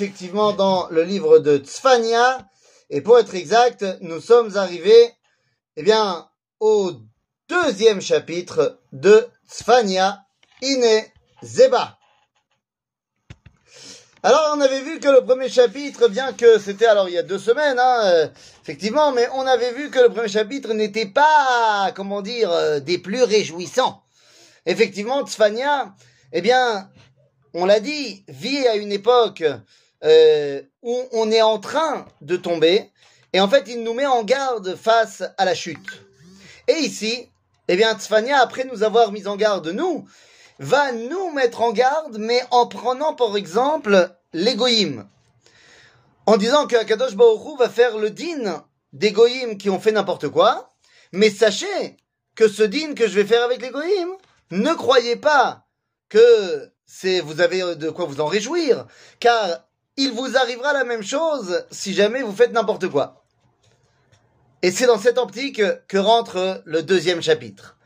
[0.00, 2.48] effectivement dans le livre de Tzfania.
[2.88, 5.12] Et pour être exact, nous sommes arrivés,
[5.76, 6.26] eh bien,
[6.58, 6.92] au
[7.50, 10.24] deuxième chapitre de Tzfania,
[10.62, 11.04] Ine
[11.42, 11.98] Zeba.
[14.22, 17.22] Alors, on avait vu que le premier chapitre, bien que c'était alors il y a
[17.22, 18.28] deux semaines, hein, euh,
[18.62, 22.96] effectivement, mais on avait vu que le premier chapitre n'était pas, comment dire, euh, des
[22.96, 24.02] plus réjouissants.
[24.64, 25.94] Effectivement, Tzfania,
[26.32, 26.90] eh bien,
[27.52, 29.44] on l'a dit, vit à une époque
[30.04, 32.90] euh, où on est en train de tomber,
[33.32, 36.02] et en fait, il nous met en garde face à la chute.
[36.68, 37.28] Et ici,
[37.68, 40.06] eh bien, Tzfania, après nous avoir mis en garde, nous,
[40.58, 45.06] va nous mettre en garde, mais en prenant, par exemple, l'égoïme.
[46.26, 50.28] En disant que Akadosh Baruch va faire le din des goïms qui ont fait n'importe
[50.28, 50.72] quoi,
[51.12, 51.96] mais sachez
[52.34, 53.70] que ce din que je vais faire avec les
[54.50, 55.66] ne croyez pas
[56.08, 58.86] que c'est vous avez de quoi vous en réjouir,
[59.20, 59.64] car
[60.02, 63.24] il vous arrivera la même chose si jamais vous faites n'importe quoi.
[64.62, 67.76] Et c'est dans cette optique que rentre le deuxième chapitre.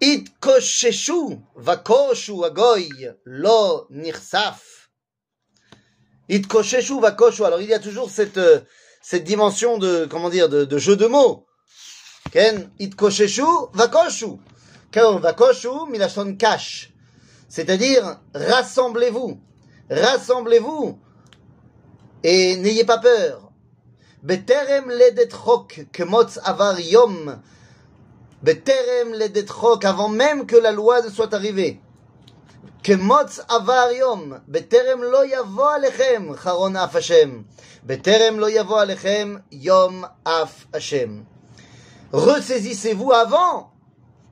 [0.00, 2.88] It kosheshu vakoshu agoy
[3.24, 4.90] lo nirsaf.
[6.28, 7.44] It kosheshu vakoshu.
[7.44, 8.40] Alors il y a toujours cette
[9.00, 11.46] cette dimension de comment dire de, de jeu de mots.
[12.30, 14.38] Ken it kosheshu vakoshu.
[14.94, 16.92] Vakoshu milashon kash.
[17.48, 19.38] C'est-à-dire, rassemblez-vous,
[19.90, 20.98] rassemblez-vous,
[22.24, 23.50] et n'ayez pas peur.
[24.22, 27.40] Beterem ledetrok kemotz avar yom.
[28.42, 31.80] Beterem ledetrok, avant même que la loi ne soit arrivée.
[32.84, 34.40] Kemotz avar yom.
[34.48, 37.44] Beterem lo yavo alechem, charon af Hashem.
[37.84, 41.24] Beterem lo yavo alechem, yom af Hashem.
[42.12, 43.72] Ressaisissez-vous avant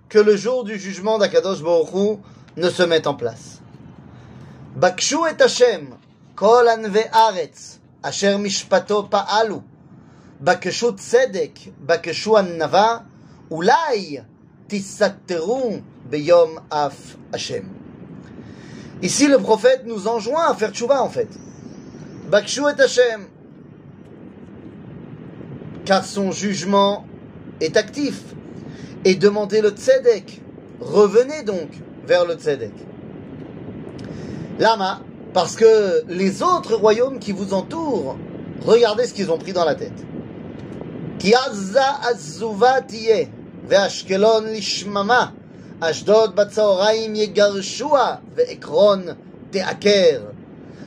[0.08, 2.20] que le jour du jugement d'Akadosh Baruch
[2.56, 3.60] ne se mettent en place.
[4.76, 5.96] Bakshu et Hashem,
[6.36, 9.62] kol anve aretz, pa'alu,
[10.40, 13.04] bakeshu tzedek, bakeshu annava,
[13.50, 14.22] ulai
[14.68, 17.80] tisatteru beyom af Hashem.
[19.02, 21.28] Ici, le prophète nous enjoint à faire tchouba, en fait.
[22.30, 23.26] Bakshu et Hashem.
[25.86, 27.06] Car son jugement
[27.60, 28.22] est actif.
[29.04, 30.42] Et demandez le tzedek.
[30.80, 31.70] Revenez donc
[32.06, 32.74] vers le tzedek.
[34.58, 35.00] Lama,
[35.32, 38.16] parce que les autres royaumes qui vous entourent,
[38.64, 39.92] regardez ce qu'ils ont pris dans la tête.
[43.68, 45.32] Ve'ashkelon lishmama,
[47.14, 49.16] yegarshua, ve'ekron
[49.52, 50.20] te'aker.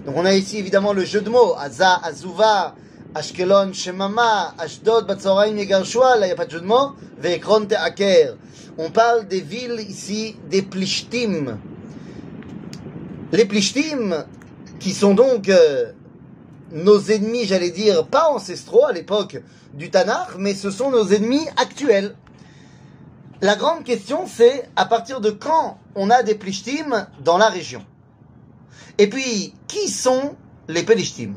[0.06, 2.76] Donc on a ici évidemment le jeu de mots, Azza, Azuva,
[3.16, 7.66] Ashkelon, Shemama, Ashdod, Batzoraim, Yegarshua, là il n'y a pas de jeu de mots, Ve'ekron,
[7.68, 8.36] Te'aker.
[8.78, 11.58] On parle des villes ici, des Plishtim.
[13.34, 14.28] Les Plishtim,
[14.80, 15.92] qui sont donc euh,
[16.72, 19.42] nos ennemis, j'allais dire, pas ancestraux à l'époque
[19.74, 22.16] du Tanakh, mais ce sont nos ennemis actuels.
[23.42, 27.84] La grande question, c'est à partir de quand on a des Plishtim dans la région?
[29.00, 30.36] Et puis, qui sont
[30.68, 31.34] les Plishtim?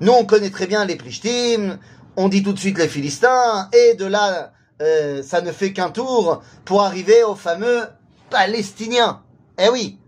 [0.00, 1.78] Nous, on connaît très bien les Plishtim,
[2.16, 5.90] on dit tout de suite les Philistins, et de là, euh, ça ne fait qu'un
[5.90, 7.82] tour pour arriver aux fameux
[8.30, 9.22] Palestiniens.
[9.60, 10.00] Eh oui,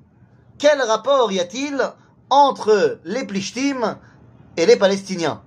[0.58, 1.80] quel rapport y a-t-il
[2.30, 3.98] entre les Plishtim
[4.56, 5.42] et les Palestiniens?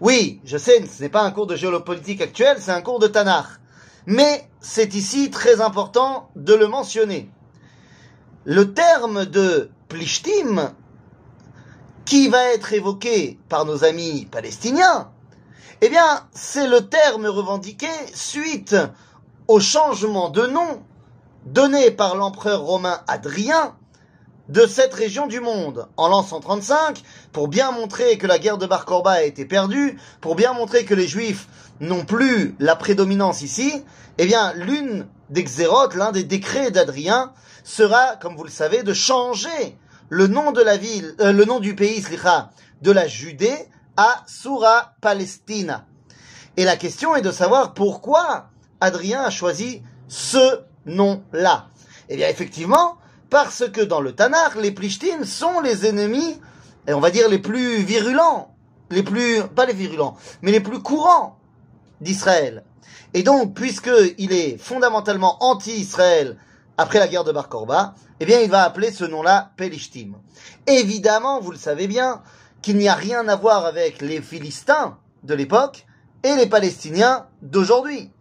[0.00, 3.06] Oui, je sais, ce n'est pas un cours de géopolitique actuel, c'est un cours de
[3.06, 3.46] Tanakh.
[4.06, 7.30] Mais c'est ici très important de le mentionner.
[8.44, 10.74] Le terme de Plishtim,
[12.04, 15.10] qui va être évoqué par nos amis palestiniens,
[15.80, 18.76] eh bien, c'est le terme revendiqué suite
[19.48, 20.82] au changement de nom
[21.46, 23.76] donné par l'empereur romain Adrien
[24.48, 28.66] de cette région du monde en l'an 135 pour bien montrer que la guerre de
[28.66, 31.48] Bar Korba a été perdue, pour bien montrer que les juifs
[31.80, 33.82] n'ont plus la prédominance ici,
[34.18, 37.32] eh bien, l'une des xérotes, l'un des décrets d'Adrien
[37.64, 39.78] sera, comme vous le savez, de changer
[40.08, 42.50] le nom de la ville, euh, le nom du pays, slicha,
[42.82, 45.86] de la Judée à Sura Palestina.
[46.56, 48.50] Et la question est de savoir pourquoi
[48.80, 51.68] Adrien a choisi ce nom-là.
[52.08, 52.98] Eh bien, effectivement,
[53.34, 56.40] parce que dans le Tanakh, les Plishtim sont les ennemis,
[56.86, 58.54] et on va dire les plus virulents,
[58.92, 61.36] les plus, pas les virulents, mais les plus courants
[62.00, 62.62] d'Israël.
[63.12, 66.36] Et donc, puisqu'il est fondamentalement anti-Israël
[66.78, 70.12] après la guerre de Bar Korba, eh bien, il va appeler ce nom-là Pelishtim.
[70.68, 72.22] Évidemment, vous le savez bien,
[72.62, 75.86] qu'il n'y a rien à voir avec les Philistins de l'époque
[76.22, 78.12] et les Palestiniens d'aujourd'hui.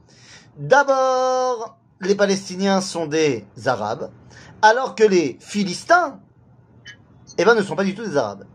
[0.58, 4.10] D'abord, les Palestiniens sont des Arabes,
[4.64, 6.22] alors que les Philistins,
[7.38, 8.46] eh ben, ne sont pas du tout des Arabes.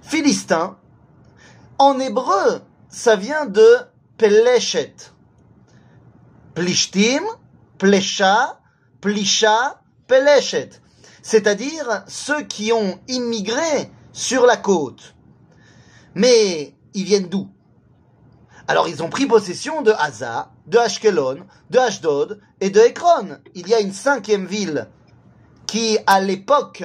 [0.00, 0.78] Philistin,
[1.78, 3.76] en hébreu, ça vient de
[4.16, 4.94] Peleshet.
[6.54, 7.22] Plishtim,
[7.76, 8.60] Plesha,
[9.02, 10.70] Plisha, Peleshet.
[11.20, 15.14] C'est-à-dire ceux qui ont immigré sur la côte.
[16.14, 17.50] Mais ils viennent d'où?
[18.68, 23.38] Alors ils ont pris possession de Haza, de Ashkelon, de Ashdod et de Ekron.
[23.54, 24.88] Il y a une cinquième ville
[25.76, 26.84] qui, à l'époque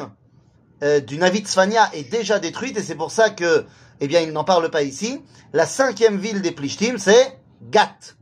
[0.83, 3.65] euh, du Navi Tzfania, est déjà détruite et c'est pour ça que,
[4.01, 5.21] eh bien, il n'en parle pas ici.
[5.53, 8.17] La cinquième ville des Plishtim, c'est Gath.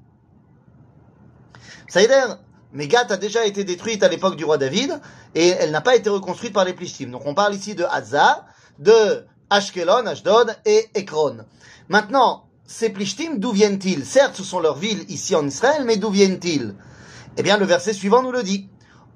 [1.88, 2.02] Ça
[2.72, 5.02] mais Gath a déjà été détruite à l'époque du roi David
[5.34, 7.10] et elle n'a pas été reconstruite par les Plishtim.
[7.10, 8.46] Donc on parle ici de Haza,
[8.78, 11.38] de Ashkelon, Ashdod et Ekron.
[11.88, 14.06] Maintenant, ces Plishtim, d'où viennent-ils?
[14.06, 16.76] Certes, ce sont leurs villes ici en Israël, mais d'où viennent-ils?
[17.38, 18.70] Eh bien, le verset suivant nous le dit.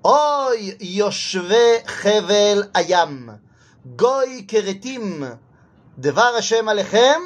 [0.05, 3.39] Oy Yoshve Chevel Ayam,
[3.85, 5.37] Goy Keretim,
[5.97, 7.21] Devar Hashem Alechem,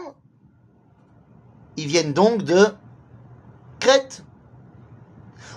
[1.75, 2.68] ils viennent donc de
[3.79, 4.21] Crète.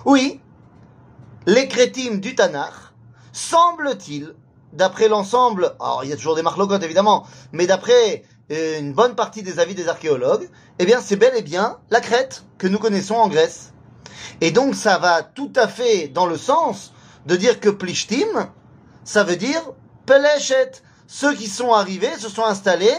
[0.05, 0.41] Oui,
[1.45, 2.73] les Crétim du Tanakh,
[3.31, 4.33] semble-t-il,
[4.73, 9.13] d'après l'ensemble, alors il y a toujours des marlocotes évidemment, mais d'après euh, une bonne
[9.13, 12.79] partie des avis des archéologues, eh bien c'est bel et bien la Crète que nous
[12.79, 13.73] connaissons en Grèce.
[14.39, 16.93] Et donc ça va tout à fait dans le sens
[17.25, 18.49] de dire que Plishtim,
[19.03, 19.61] ça veut dire
[20.05, 20.71] Peleshet.
[21.07, 22.97] Ceux qui sont arrivés se sont installés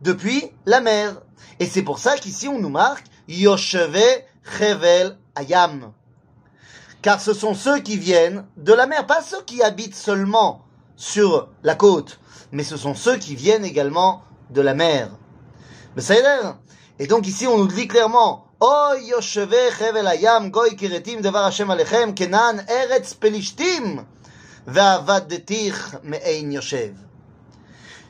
[0.00, 1.20] depuis la mer.
[1.58, 4.22] Et c'est pour ça qu'ici on nous marque Yosheve
[4.58, 5.92] Chevel Ayam.
[7.02, 10.64] Car ce sont ceux qui viennent de la mer, pas ceux qui habitent seulement
[10.96, 12.20] sur la côte,
[12.52, 15.10] mais ce sont ceux qui viennent également de la mer.
[15.96, 16.14] Mais ça
[16.98, 18.46] Et donc ici on nous dit clairement,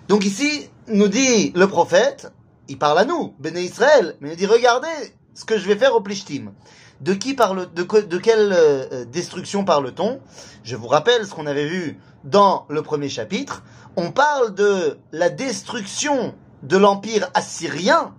[0.09, 2.33] Donc ici, nous dit le prophète,
[2.67, 4.89] il parle à nous, Béné Israël, mais il dit regardez
[5.35, 6.53] ce que je vais faire au Plishtim.
[7.01, 10.21] De qui parle, de, de quelle euh, destruction parle-t-on?
[10.65, 13.63] Je vous rappelle ce qu'on avait vu dans le premier chapitre.
[13.95, 18.17] On parle de la destruction de l'empire assyrien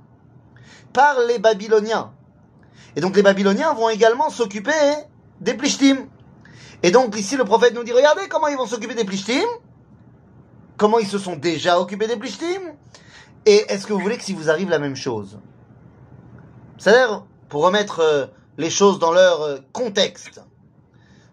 [0.93, 2.13] par les Babyloniens.
[2.95, 4.71] Et donc les Babyloniens vont également s'occuper
[5.39, 6.07] des Plishtim.
[6.83, 9.47] Et donc ici le prophète nous dit, regardez comment ils vont s'occuper des Plishtim,
[10.77, 12.61] comment ils se sont déjà occupés des Plishtim,
[13.45, 15.39] et est-ce que vous voulez que si vous arrive la même chose?
[16.77, 18.25] C'est-à-dire, pour remettre euh,
[18.57, 20.41] les choses dans leur euh, contexte.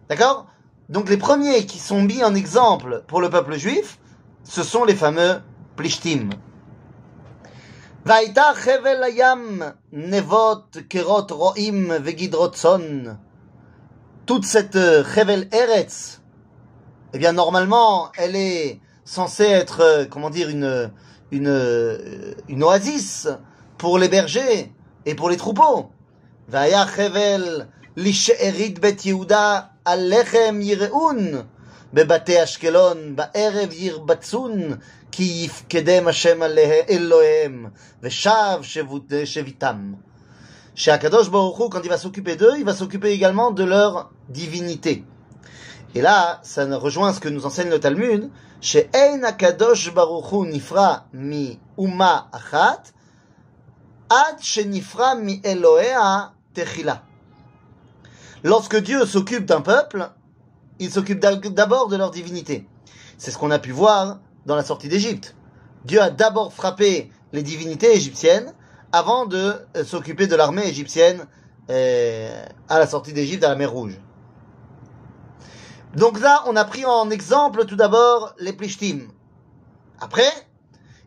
[0.09, 0.47] D'accord?
[0.89, 3.99] Donc les premiers qui sont mis en exemple pour le peuple juif,
[4.43, 5.41] ce sont les fameux
[5.75, 6.29] Plishtim.
[8.06, 13.04] והייתה חבל הים נבות קירות רועים וגדרות צאן.
[14.26, 16.20] Toute cette חבל euh, Eretz,
[17.12, 20.90] eh bien normalement, elle est censée être, euh, comment dire, une,
[21.30, 23.28] une, une oasis
[23.76, 24.72] pour les bergers
[25.06, 25.90] et pour les troupeaux.
[26.48, 27.62] והיה חבל
[27.96, 31.18] לשארית בית יהודה על לחם יראון
[31.94, 34.52] בבתי אשקלון בערב ירבצון
[35.12, 36.42] כי יפקדם השם
[36.88, 37.66] אלוהיהם
[38.02, 38.60] ושב
[39.24, 39.92] שביתם.
[40.74, 45.04] שהקדוש ברוך הוא, quand il va s'occuper d'eux, il va s'occuper également de leur divinité.
[45.94, 48.28] Et là, ça rejoint ce que nous enseigne le Talmud,
[48.60, 52.90] שאין הקדוש ברוך הוא נפרע מאומה אחת,
[54.10, 56.20] עד שנפרע מאלוהיה
[58.44, 60.08] Lorsque Dieu s'occupe d'un peuple,
[60.79, 62.67] il s'occupe d'abord de leur divinité.
[63.17, 65.35] C'est ce qu'on a pu voir dans la sortie d'Égypte.
[65.85, 68.53] Dieu a d'abord frappé les divinités égyptiennes
[68.91, 71.25] avant de euh, s'occuper de l'armée égyptienne
[71.69, 73.99] euh, à la sortie d'Égypte à la mer Rouge.
[75.95, 79.07] Donc là, on a pris en exemple tout d'abord les Plishtim.
[79.99, 80.31] Après,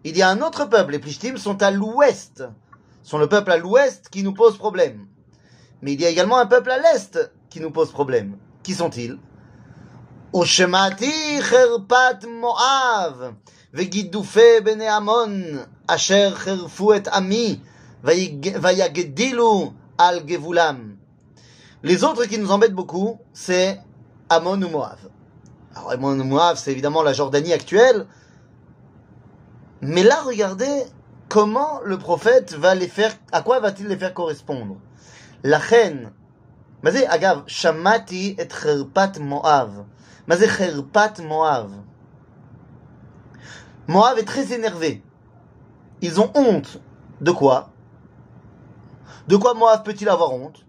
[0.05, 0.93] il y a un autre peuple.
[0.93, 2.45] Les Plishtim sont à l'ouest.
[3.03, 5.07] Sont le peuple à l'ouest qui nous pose problème.
[5.83, 7.19] Mais il y a également un peuple à l'est
[7.51, 8.37] qui nous pose problème.
[8.63, 9.19] Qui sont-ils?
[10.34, 13.34] Oshemati cherpat Moav,
[13.74, 17.62] vegidufe bene Amon, asher cherfu et ami,
[18.04, 20.98] vayagedilu al gevulam.
[21.84, 23.80] Les autres qui nous embêtent beaucoup, c'est
[24.30, 24.98] Amon ou Moab.
[25.76, 28.06] Alors Amon ou Moab, c'est évidemment la Jordanie actuelle.
[29.82, 30.84] Mais là, regardez
[31.30, 34.78] comment le prophète va les faire, à quoi va-t-il les faire correspondre
[35.44, 35.98] לכן,
[36.84, 39.18] מה זה, אגב, שמעתי את חרפת
[40.29, 41.71] Moab.
[43.89, 45.03] Moab est très énervé.
[46.01, 46.81] Ils ont honte.
[47.21, 47.71] De quoi?
[49.29, 50.65] De quoi Moab peut-il avoir honte?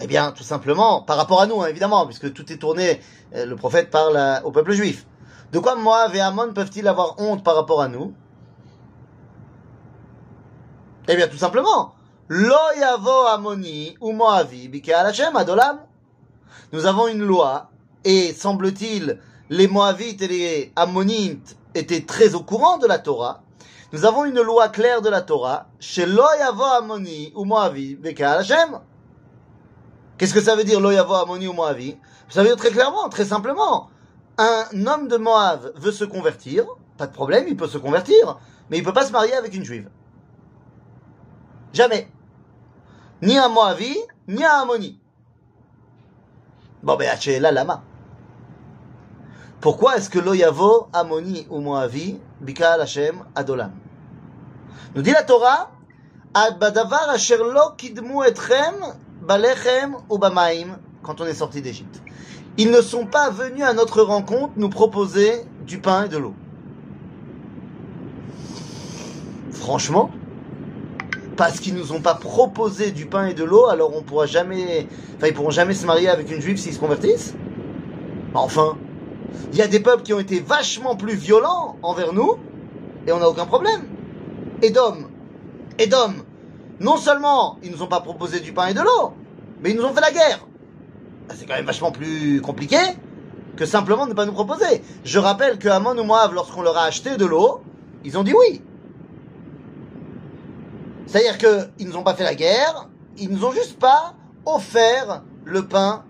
[0.00, 3.00] Eh bien, tout simplement, par rapport à nous, hein, évidemment, puisque tout est tourné,
[3.34, 5.06] euh, le prophète parle euh, au peuple juif.
[5.52, 8.14] De quoi Moab et Amon peuvent-ils avoir honte par rapport à nous?
[11.08, 11.94] Eh bien, tout simplement,
[12.28, 14.70] Lo yavo amoni ou Moavi
[16.72, 17.70] Nous avons une loi
[18.04, 19.18] et semble-t-il,
[19.50, 23.42] les Moavites et les Ammonites étaient très au courant de la Torah.
[23.92, 28.80] Nous avons une loi claire de la Torah, chez Lo yavo amoni ou moavi Hashem.
[30.18, 31.96] Qu'est-ce que ça veut dire Lo yavo amoni ou moavi?
[32.28, 33.88] Ça veut dire très clairement, très simplement,
[34.36, 38.38] un homme de Moab veut se convertir, pas de problème, il peut se convertir,
[38.70, 39.88] mais il peut pas se marier avec une juive.
[41.72, 42.10] Jamais.
[43.22, 43.96] Ni un Moavi,
[44.28, 45.00] ni un Ammoni.
[46.82, 47.82] Bon, ben, la lama.
[49.60, 53.72] Pourquoi est-ce que l'Oyavo, Ammoni ou Moavi, Bika Hashem, Adolam?
[54.94, 55.70] Nous dit la Torah,
[56.60, 58.74] Badavar asher lo kidmu etchem,
[59.22, 62.00] balechem ou bamaim, quand on est sorti d'Égypte.
[62.56, 66.34] Ils ne sont pas venus à notre rencontre nous proposer du pain et de l'eau.
[69.50, 70.10] Franchement,
[71.38, 74.88] parce qu'ils nous ont pas proposé du pain et de l'eau, alors on pourra jamais,
[75.16, 77.36] enfin ils pourront jamais se marier avec une juive s'ils se convertissent.
[78.34, 78.76] Enfin,
[79.52, 82.38] il y a des peuples qui ont été vachement plus violents envers nous
[83.06, 83.82] et on n'a aucun problème.
[84.62, 85.08] Et d'hommes,
[85.78, 86.24] et d'hommes,
[86.80, 89.12] non seulement ils nous ont pas proposé du pain et de l'eau,
[89.62, 90.44] mais ils nous ont fait la guerre.
[91.30, 92.78] Ah, c'est quand même vachement plus compliqué
[93.56, 94.82] que simplement ne pas nous proposer.
[95.04, 97.60] Je rappelle que Amon ou Moab, lorsqu'on leur a acheté de l'eau,
[98.04, 98.60] ils ont dit oui.
[101.08, 105.66] C'est-à-dire qu'ils nous ont pas fait la guerre, ils nous ont juste pas offert le
[105.66, 106.04] pain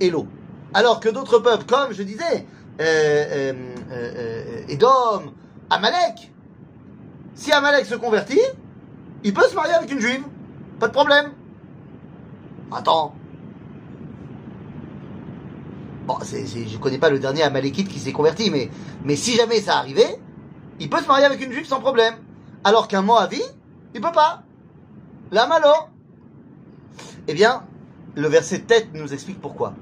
[0.00, 0.26] et l'eau.
[0.74, 2.46] Alors que d'autres peuples, comme je disais,
[2.80, 3.52] euh, euh,
[3.90, 5.32] euh, Edom,
[5.70, 6.30] Amalek,
[7.34, 8.40] si Amalek se convertit,
[9.24, 10.24] il peut se marier avec une juive,
[10.78, 11.32] pas de problème.
[12.70, 13.14] Attends.
[16.06, 18.70] Bon, c'est, je connais pas le dernier Amalekite qui s'est converti, mais,
[19.04, 20.18] mais si jamais ça arrivait,
[20.80, 22.14] il peut se marier avec une juive sans problème.
[22.62, 23.42] Alors qu'un Moavi,
[23.94, 24.42] il peut pas.
[25.30, 25.72] La malo.
[27.26, 27.64] Eh bien,
[28.14, 29.74] le verset tête nous explique pourquoi.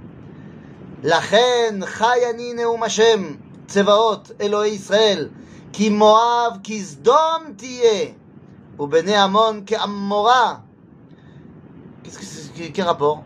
[1.03, 5.31] La reine chayani neum Hashem tsevaot Eloi Israël
[5.73, 8.15] ki Moav ki Zdom tiye
[8.79, 10.63] ou bene Amon ke Amora.
[12.03, 13.25] Qu'est-ce que c'est quel rapport?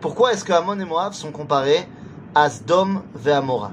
[0.00, 1.88] Pourquoi est-ce que Amon et Moab sont comparés
[2.34, 3.72] à Sdom et Amora?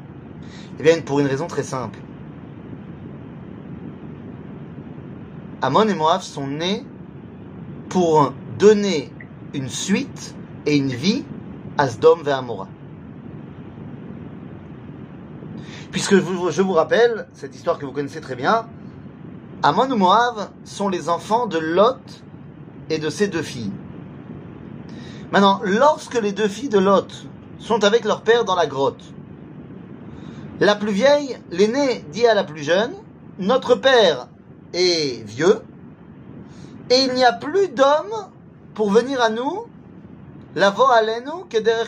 [0.79, 1.99] Eh bien, pour une raison très simple.
[5.65, 6.85] Amon et Moab sont nés
[7.89, 9.11] pour donner
[9.55, 10.35] une suite
[10.67, 11.25] et une vie
[11.79, 12.67] à Sdom et Amora.
[15.91, 18.67] Puisque je vous rappelle, cette histoire que vous connaissez très bien,
[19.63, 22.23] Amon et Moab sont les enfants de Lot
[22.91, 23.71] et de ses deux filles.
[25.31, 27.25] Maintenant, lorsque les deux filles de Lot
[27.57, 29.03] sont avec leur père dans la grotte,
[30.59, 32.93] la plus vieille, l'aînée, dit à la plus jeune,
[33.39, 34.27] notre père
[34.75, 35.61] est vieux,
[36.91, 38.29] et il n'y a plus d'hommes
[38.75, 39.63] pour venir à nous,
[40.53, 41.87] la voix nous que derrière.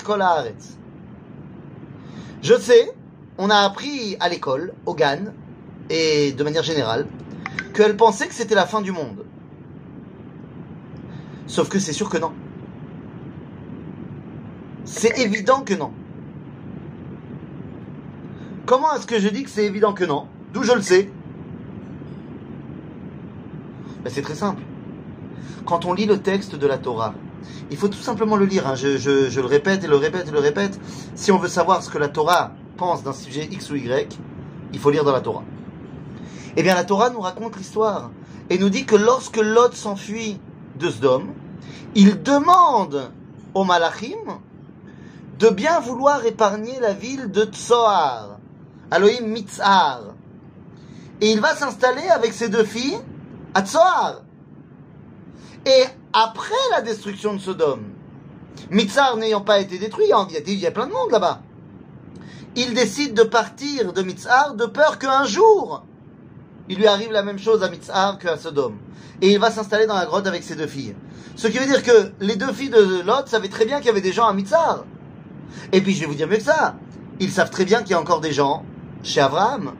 [2.41, 2.91] Je sais,
[3.37, 5.33] on a appris à l'école, au GAN,
[5.89, 7.07] et de manière générale,
[7.73, 9.25] qu'elle pensait que c'était la fin du monde.
[11.45, 12.33] Sauf que c'est sûr que non.
[14.85, 15.91] C'est évident que non.
[18.65, 20.27] Comment est-ce que je dis que c'est évident que non?
[20.53, 21.11] D'où je le sais?
[24.09, 24.61] C'est très simple.
[25.65, 27.13] Quand on lit le texte de la Torah,
[27.69, 28.67] il faut tout simplement le lire.
[28.67, 28.75] Hein.
[28.75, 30.79] Je, le répète et le répète et le répète.
[31.15, 34.17] Si on veut savoir ce que la Torah pense d'un sujet X ou Y,
[34.73, 35.43] il faut lire dans la Torah.
[36.55, 38.11] Eh bien, la Torah nous raconte l'histoire
[38.49, 40.39] et nous dit que lorsque Lot s'enfuit
[40.79, 41.27] de Sdom,
[41.95, 43.11] il demande
[43.53, 44.39] aux Malachim
[45.39, 48.39] de bien vouloir épargner la ville de Tsoar,
[48.89, 50.01] Aloïm Mitzar.
[51.21, 52.99] Et il va s'installer avec ses deux filles
[55.65, 55.83] Et
[56.13, 57.85] après la destruction de Sodome,
[58.69, 61.41] Mitzar n'ayant pas été détruit, il y a plein de monde là-bas.
[62.55, 65.85] Il décide de partir de Mitzar de peur qu'un jour,
[66.69, 68.77] il lui arrive la même chose à Mitzar qu'à Sodome.
[69.21, 70.95] Et il va s'installer dans la grotte avec ses deux filles.
[71.35, 73.89] Ce qui veut dire que les deux filles de Lot savaient très bien qu'il y
[73.89, 74.85] avait des gens à Mitzar.
[75.71, 76.75] Et puis je vais vous dire mieux que ça.
[77.19, 78.63] Ils savent très bien qu'il y a encore des gens
[79.03, 79.73] chez Abraham.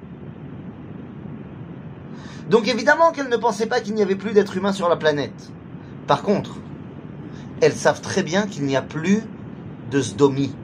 [2.50, 5.51] Donc évidemment qu'elles ne pensaient pas qu'il n'y avait plus d'êtres humains sur la planète.
[6.08, 6.58] Par contre,
[7.62, 9.24] elles savent très bien qu'il n'y a plus
[9.92, 10.56] de Sdomi.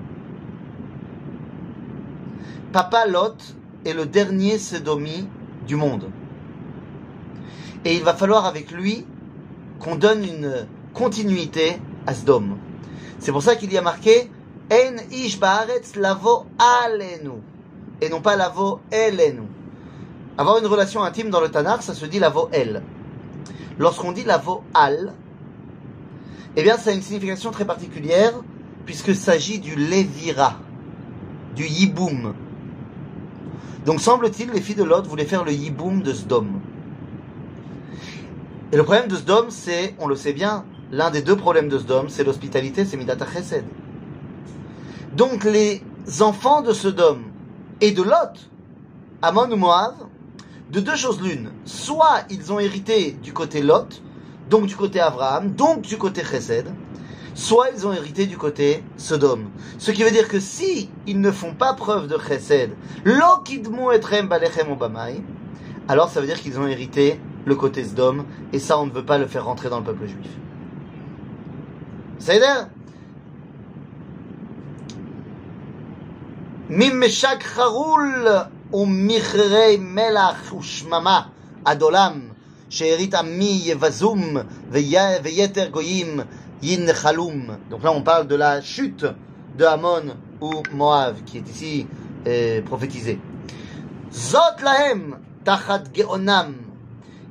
[2.72, 5.28] Papa Lot est le dernier Sdomi
[5.68, 6.10] du monde.
[7.86, 9.06] Et il va falloir avec lui
[9.80, 12.58] qu'on donne une continuité à Sdom.
[13.20, 14.32] C'est pour ça qu'il y a marqué
[14.72, 17.42] En ish baaretz lavo alenu.
[18.02, 19.53] Et non pas lavo elenu.
[20.38, 22.82] Avoir une relation intime dans le Tanakh, ça se dit lavo el.
[23.78, 24.42] Lorsqu'on dit la
[24.74, 25.14] al,
[26.56, 28.34] eh bien, ça a une signification très particulière,
[28.86, 30.58] puisque s'agit du levira,
[31.56, 32.34] du yiboum.
[33.86, 36.48] Donc, semble-t-il, les filles de Lot voulaient faire le yiboum de Sdom.
[38.72, 41.80] Et le problème de Sdom, c'est, on le sait bien, l'un des deux problèmes de
[41.80, 43.66] Sdom, c'est l'hospitalité, c'est Midata Chesed.
[45.16, 45.82] Donc, les
[46.22, 47.24] enfants de Sodome
[47.82, 48.50] et de Lot,
[49.22, 49.96] Amon ou Moab,
[50.71, 51.51] de deux choses l'une.
[51.65, 54.03] Soit ils ont hérité du côté Lot,
[54.51, 56.67] donc du côté Abraham, donc du côté Chesed,
[57.35, 59.51] soit ils ont hérité du côté Sodome.
[59.79, 62.73] Ce qui veut dire que si ils ne font pas preuve de Chesed,
[63.05, 63.43] Lo
[63.93, 65.23] etrem balechem obamai,
[65.89, 69.05] alors ça veut dire qu'ils ont hérité le côté Sodome, et ça on ne veut
[69.05, 70.29] pas le faire rentrer dans le peuple juif.
[72.19, 72.35] Ça
[76.71, 78.29] מממשק חרול
[78.73, 81.21] ומכרי מלח ושממה
[81.65, 82.21] עד עולם,
[82.71, 84.37] שארית עמי יבזום
[84.71, 86.21] ויתר גויים
[86.63, 87.51] ינחלום.
[87.71, 89.05] Donc là on parle de la chute
[89.57, 91.87] de Hamon ou Moab qui est ici
[92.27, 93.19] euh, prophétisé.
[94.11, 96.53] זאת להם תחת גאונם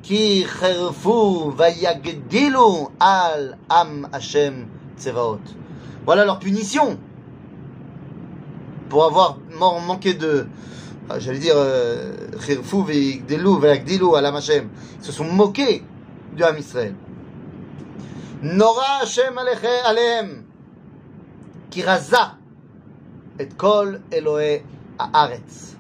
[0.04, 4.54] כי חרפו ויגדילו על עם השם
[4.96, 5.54] צבאות.
[6.06, 6.98] Voilà leur punition
[8.90, 9.38] pour avoir
[9.86, 11.56] manqué de, ah, j'allais dire,
[12.46, 12.86] Khirfou
[14.16, 14.70] à la Machem.
[15.00, 15.84] Ils se sont moqués
[16.36, 16.96] du Ham Israël.
[18.44, 20.44] Nora Hashem alehem,
[21.72, 22.36] ki raza
[23.40, 24.62] et kol Elohe
[25.00, 25.74] haaretz.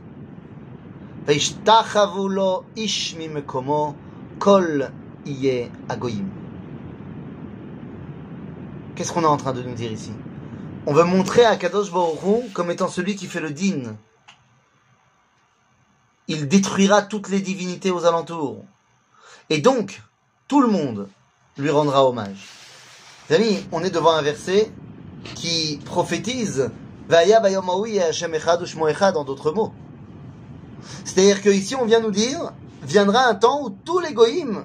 [1.27, 3.93] וישתחוו לו איש ממקומו,
[4.38, 4.81] כל
[5.25, 6.29] יהיה הגויים.
[8.96, 10.13] Qu'est-ce qu'on est en train de nous dire ici
[10.89, 13.98] on veut montrer à Kadosh Baruch comme étant celui qui fait le din.
[16.29, 18.64] il détruira toutes les divinités aux alentours.
[19.50, 20.02] Et donc,
[20.49, 21.09] tout le monde
[21.59, 22.49] lui rendra hommage.
[23.30, 24.71] amis, on est devant un verset
[25.35, 26.71] qui prophétise
[29.17, 29.73] en d'autres mots.
[31.04, 34.65] C'est-à-dire qu'ici, on vient nous dire viendra un temps où tous les goïms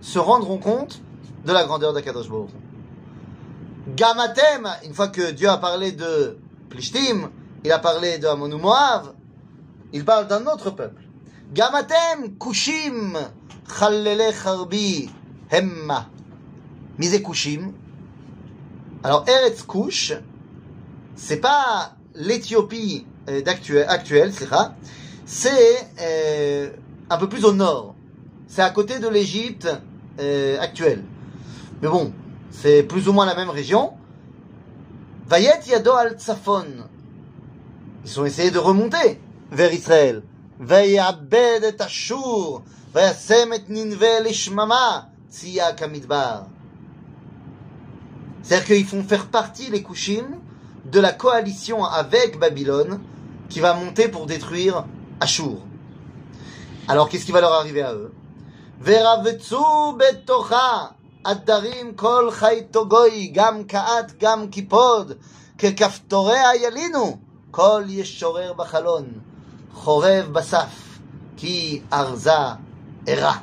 [0.00, 1.00] se rendront compte
[1.44, 2.50] de la grandeur de Kadosh Baruch
[3.88, 7.30] Gamatem, une fois que Dieu a parlé de Plishtim,
[7.64, 9.14] il a parlé de Amon Moav,
[9.92, 11.02] il parle d'un autre peuple.
[11.52, 13.18] Gamatem, Kushim,
[13.68, 15.10] Challele Charbi,
[15.50, 16.08] Hemma.
[16.98, 17.72] Mise Kushim.
[19.02, 20.12] Alors, Eretz Kush,
[21.16, 23.42] c'est pas l'Éthiopie euh,
[23.86, 24.32] actuelle,
[25.24, 26.70] c'est euh,
[27.08, 27.94] un peu plus au nord.
[28.46, 29.68] C'est à côté de l'Égypte
[30.18, 31.04] euh, actuelle.
[31.80, 32.12] Mais bon,
[32.50, 33.92] c'est plus ou moins la même région.
[35.28, 36.66] Vayet Yado al Tzafon.
[38.04, 39.20] Ils ont essayé de remonter
[39.51, 40.23] vers Israël.
[40.59, 42.61] Vayabed et Ashur.
[42.93, 45.09] Vayasem et Ninve lishmama.
[45.29, 46.47] Tzia kamidbar.
[48.43, 50.39] C'est-à-dire qu'ils font faire partie, les Kushim,
[50.85, 53.01] de la coalition avec Babylone,
[53.49, 54.85] qui va monter pour détruire
[55.19, 55.57] Ashur.
[56.87, 58.13] Alors, qu'est-ce qui va leur arriver à eux?
[58.79, 59.55] Veravetsu
[59.97, 60.93] betocha.
[61.23, 65.17] Adarim kol chaytogoy, gam kaat, gam kipod,
[65.57, 67.17] ככפתורי ילינו,
[67.51, 69.05] כל ישוrer בחלון,
[69.73, 70.99] חורב בסף,
[71.37, 72.31] כי ארזה
[73.07, 73.37] ערה.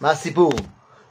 [0.00, 0.12] Ma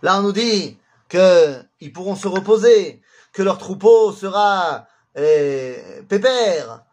[0.03, 0.77] Là, on nous dit
[1.09, 4.85] qu'ils pourront se reposer, que leur troupeau sera
[5.17, 6.83] euh, pépère,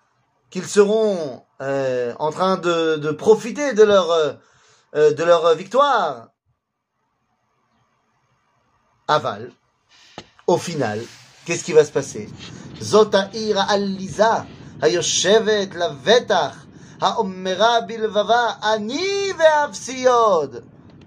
[0.49, 6.29] qu'ils seront euh, en train de, de, profiter de leur, euh, de leur victoire.
[9.09, 9.51] Aval,
[10.47, 11.03] au final,
[11.45, 12.31] qu'est-ce qui va se passer
[12.81, 14.47] Zotaïra al-Liza,
[14.81, 15.71] hayoshevet
[17.01, 20.63] la-vetach, ha-ommera bilvava, ani ve'avsiyod.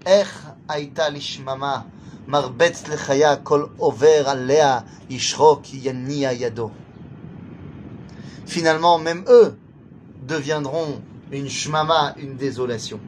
[0.06, 1.80] איך הייתה לשממה,
[2.26, 6.70] מרבץ לחיה כל עובר עליה, ישחוק יניע ידו.
[8.46, 9.56] Finalement, même eux
[10.28, 11.00] deviendront
[11.32, 13.00] une shmama, une désolation.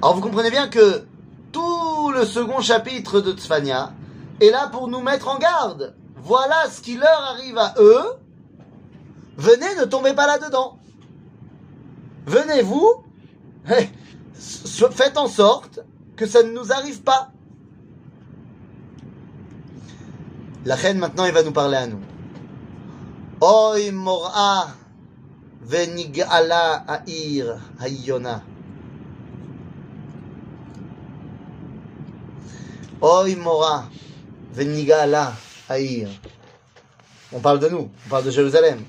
[0.00, 1.04] Alors vous comprenez bien que
[1.52, 3.92] tout le second chapitre de Tzfania
[4.40, 5.94] est là pour nous mettre en garde.
[6.16, 8.04] Voilà ce qui leur arrive à eux.
[9.36, 10.78] Venez, ne tombez pas là-dedans.
[12.25, 13.03] Venez vous,
[14.91, 15.79] faites en sorte
[16.15, 17.31] que ça ne nous arrive pas.
[20.65, 22.01] La reine maintenant, il va nous parler à nous.
[23.41, 24.69] Oy mor'a
[25.61, 28.41] venigala air hayona.
[33.01, 33.89] Oy Mora,
[34.53, 35.33] Venigala,
[35.69, 36.07] Aïr.
[37.31, 38.79] On parle de nous, on parle de Jérusalem.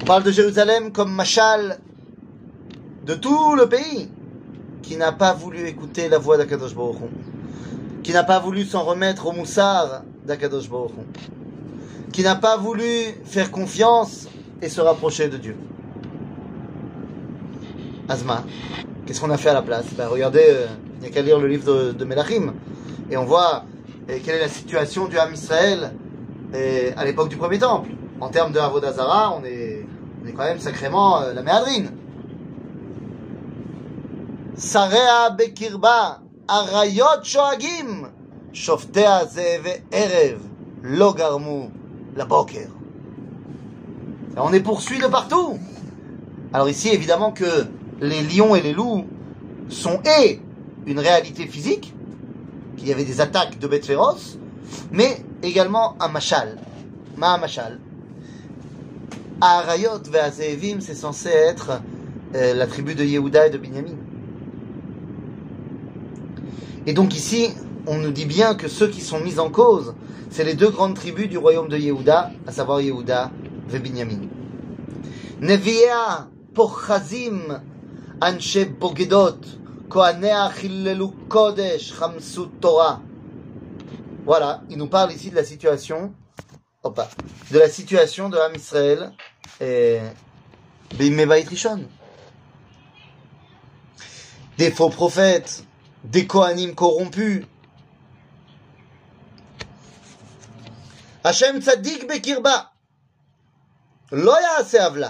[0.00, 1.80] On parle de Jérusalem comme machal
[3.04, 4.08] de tout le pays
[4.80, 6.96] qui n'a pas voulu écouter la voix d'Akadosh Baruch
[8.02, 10.92] qui n'a pas voulu s'en remettre au moussard d'Akadosh Baruch
[12.10, 12.86] qui n'a pas voulu
[13.26, 14.28] faire confiance
[14.62, 15.56] et se rapprocher de Dieu.
[18.08, 18.44] Azma,
[19.06, 19.86] qu'est-ce qu'on a fait à la place?
[19.96, 22.52] Ben, Regardez, euh, il n'y a qu'à lire le livre de, de Melachim
[23.10, 23.64] et on voit
[24.10, 25.92] euh, quelle est la situation du Ham Israël
[26.54, 27.90] euh, à l'époque du premier temple.
[28.20, 29.86] En termes de Avodazara, on est,
[30.22, 31.90] on est quand même sacrément euh, la méadrine.
[34.56, 38.08] Sarea bekirba arayot shoagim
[38.52, 40.38] shoftea zeve erev
[40.82, 41.70] lo garmu
[42.16, 42.68] la boker.
[44.36, 45.58] On est poursuivis de partout.
[46.52, 47.66] Alors ici, évidemment que
[48.02, 49.06] les lions et les loups
[49.68, 50.40] sont et
[50.86, 51.94] une réalité physique,
[52.76, 54.38] qu'il y avait des attaques de bêtes féroces,
[54.90, 56.58] mais également un machal.
[57.16, 57.78] Ma machal.
[59.40, 61.80] Arayot ve'azevim, c'est censé être
[62.34, 63.96] euh, la tribu de Yehuda et de Binyamin.
[66.86, 67.50] Et donc ici,
[67.86, 69.94] on nous dit bien que ceux qui sont mis en cause,
[70.30, 73.30] c'est les deux grandes tribus du royaume de Yehuda, à savoir Yehuda
[73.72, 74.22] et Binyamin.
[75.40, 77.60] Nevi'ah pochazim
[78.21, 79.39] anshe bogedot
[79.89, 83.01] kohanea chillelu kodesh chamsut Torah.
[84.25, 86.13] Voilà, il nous parle ici de la situation,
[86.83, 87.07] opa,
[87.51, 89.11] de la situation de Ham Israël
[89.61, 89.99] et
[90.95, 91.85] Bimebait Rishon.
[94.57, 95.63] Des faux prophètes,
[96.03, 97.45] des Kohanim corrompus.
[101.23, 102.71] Hashem tzaddik bekirba.
[104.11, 105.09] לא יעשה עוולה.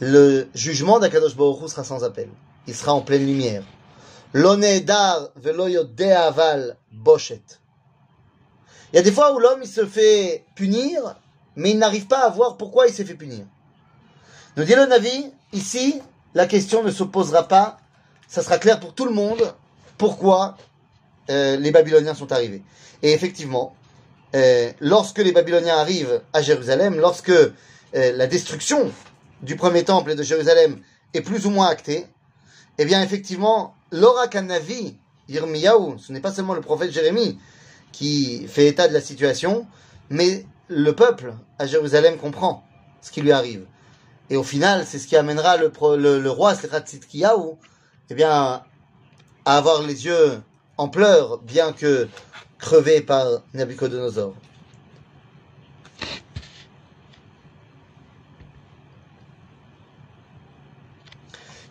[0.00, 2.28] Le jugement d'Akadosh Baruch sera sans appel.
[2.66, 3.62] Il sera en pleine lumière.
[4.34, 4.40] Il
[8.92, 11.14] y a des fois où l'homme se fait punir,
[11.54, 13.44] mais il n'arrive pas à voir pourquoi il s'est fait punir.
[14.56, 16.00] Nous dit le Navi, ici,
[16.34, 17.78] la question ne se posera pas,
[18.26, 19.54] ça sera clair pour tout le monde,
[19.98, 20.56] pourquoi
[21.30, 22.64] euh, les Babyloniens sont arrivés.
[23.02, 23.76] Et effectivement,
[24.80, 27.52] lorsque les Babyloniens arrivent à Jérusalem, lorsque euh,
[27.92, 28.90] la destruction
[29.42, 30.80] du premier temple et de Jérusalem
[31.14, 32.06] est plus ou moins actée,
[32.78, 34.96] eh bien effectivement, Laura Kanavi,
[35.28, 37.38] Yirmiyahu, ce n'est pas seulement le prophète Jérémie
[37.92, 39.66] qui fait état de la situation,
[40.08, 42.64] mais le peuple à Jérusalem comprend
[43.02, 43.66] ce qui lui arrive.
[44.30, 47.56] Et au final, c'est ce qui amènera le, le, le roi Seratzitkiyahu,
[48.08, 48.62] eh bien,
[49.44, 50.40] à avoir les yeux
[50.78, 52.08] en pleurs, bien que
[52.61, 54.33] crevé par Nabucodonosor.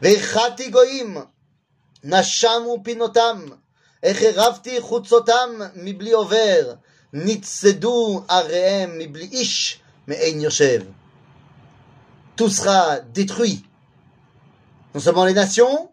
[0.03, 1.17] והרחתי גויים,
[2.05, 3.47] נשמו פינותם,
[4.03, 6.75] החרבתי חוצותם מבלי עובר,
[7.13, 10.83] נצדו עריהם מבלי איש מעין יושב.
[12.37, 13.65] Tout sera détruit.
[14.95, 15.91] Non seulement les nations,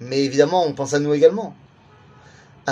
[0.00, 1.56] mais évidemment, on pense à nous également.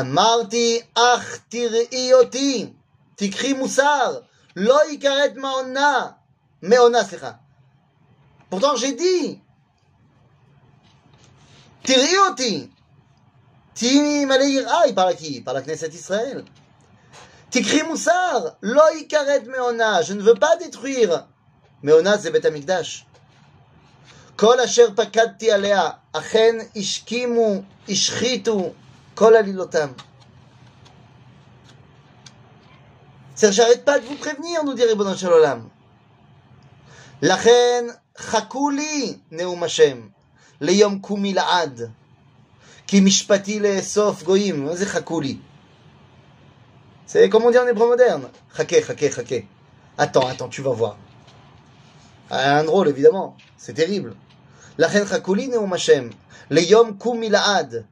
[0.01, 2.73] אמרתי, אך תראי אותי,
[3.17, 4.19] תקחי מוסר,
[4.57, 6.07] לא יכרת מעונה,
[6.63, 7.31] מעונה, סליחה.
[8.51, 9.39] Pourtant, j'ai dit,
[11.83, 12.67] תראי אותי,
[13.75, 15.37] תהיי מלא יראה, il parle à qui?
[15.37, 16.43] Il parle à Knesset Israël.
[17.51, 21.19] תקחי מוסר, לא יכרת מעונה, je ne veux pas détruire.
[21.83, 23.05] מעונה זה בית המקדש.
[24.37, 28.73] כל אשר פקדתי עליה, אכן השכימו, השחיתו,
[29.15, 29.89] כל עלילותם.
[33.35, 35.69] C'est-à-dire, j'arrête pas de vous prévenir, nous dit Ribbon Shalom.
[37.23, 37.87] לכן
[38.19, 40.01] חכו לי נאום השם,
[40.61, 41.81] ליום קומי לעד,
[42.87, 44.65] כי משפטי לאסוף גויים.
[44.65, 45.39] מה זה חכו לי?
[47.07, 48.29] C'est comme on dit en hébreu moderne.
[48.55, 49.41] חכה, חכה, חכה.
[49.99, 50.97] Attends, attends, tu vas voir.
[52.31, 53.37] Un drôle, évidemment.
[53.59, 54.15] C'est terrible.
[54.79, 56.09] לכן חכו לי נאום השם,
[56.51, 57.85] ליום קומי לעד.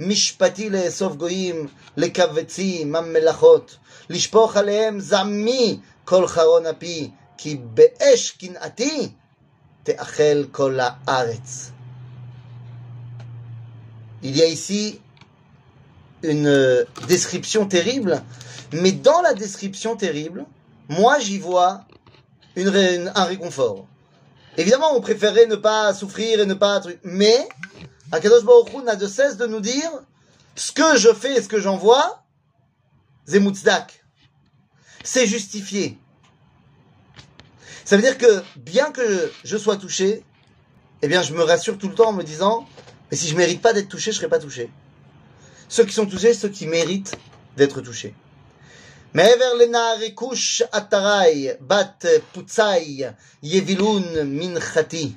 [0.00, 3.76] משפטי לאסוף גויים, לקבצי ממלכות,
[4.10, 9.08] לשפוך עליהם זעמי כל חרון אפי, כי באש קנאתי
[9.82, 11.70] תאכל כל הארץ.
[14.22, 15.00] Il y a ici
[16.22, 18.22] une euh, description terrible,
[18.72, 20.44] mais dans la description terrible,
[20.88, 21.80] moi j'y vois
[22.54, 23.86] une, ré- une- un réconfort.
[24.56, 26.78] Évidemment, on préférait ne pas souffrir et ne pas...
[26.80, 27.48] truc- Mais,
[28.10, 29.90] Akadosh Baruch Hu n'a de cesse de nous dire,
[30.54, 32.24] ce que je fais et ce que j'envoie,
[33.26, 34.04] Zemutzdak.
[35.04, 35.98] C'est justifié.
[37.84, 40.24] Ça veut dire que, bien que je sois touché,
[41.02, 42.66] eh bien, je me rassure tout le temps en me disant,
[43.10, 44.70] mais si je mérite pas d'être touché, je serai pas touché.
[45.68, 47.16] Ceux qui sont touchés, ceux qui méritent
[47.56, 48.14] d'être touchés.
[49.14, 53.02] מעבר לנערי כוש עטרי, בת פוצאי,
[53.42, 55.12] יבילון מנחתי.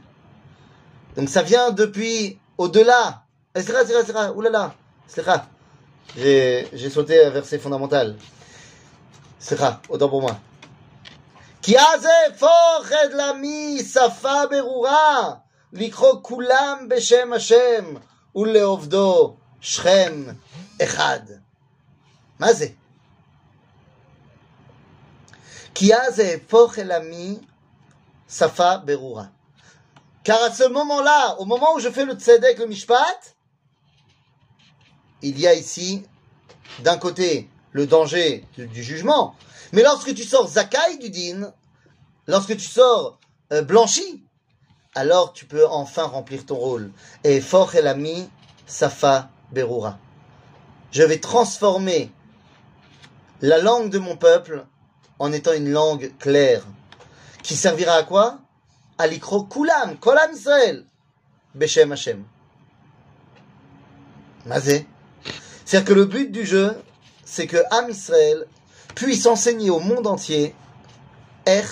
[1.16, 3.24] Donc ça vient depuis au-delà.
[3.56, 4.74] Eh, Slicha, slicha, slicha, oulala,
[5.08, 5.48] slicha.
[6.18, 8.16] J'ai, j'ai sauté un verset fondamental.
[9.40, 10.36] Slicha, autant pour moi.
[11.62, 15.34] כי אז אהפוך את למי שפה ברורה,
[15.74, 17.96] לקרוא כולם בשם השם,
[18.36, 20.24] ולעובדו שכם
[20.84, 21.20] אחד.
[22.40, 22.68] מה זה?
[25.76, 27.38] כי אז אהפוך אל עמי
[28.30, 29.24] שפה ברורה.
[30.31, 33.35] Car à ce moment-là, au moment où je fais le tzedek, le mishpat,
[35.23, 36.05] il y a ici,
[36.85, 39.35] d'un côté, le danger du, jugement,
[39.73, 41.53] mais lorsque tu sors zakai du din,
[42.29, 43.19] lorsque tu sors
[43.53, 44.23] euh, blanchi,
[44.95, 46.93] alors tu peux enfin remplir ton rôle.
[47.25, 48.31] Et fort el ami
[48.69, 49.99] safa berura.
[50.93, 52.13] Je vais transformer
[53.41, 54.65] la langue de mon peuple
[55.19, 56.63] en étant une langue claire,
[57.43, 58.39] qui servira à quoi?
[59.01, 60.85] À l'ikro kulam, kolam Israël,
[61.55, 62.23] beshem Hashem.
[64.45, 64.87] Mazé.
[65.65, 66.77] C'est-à-dire que le but du jeu,
[67.25, 68.45] c'est que Am Israël
[68.95, 70.55] puisse enseigner au monde entier
[71.47, 71.65] Er,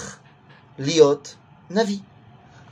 [0.78, 1.20] Liot,
[1.68, 2.02] Navi.